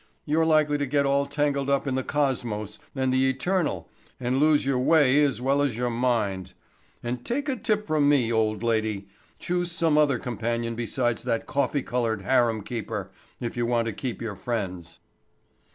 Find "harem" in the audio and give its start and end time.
12.23-12.63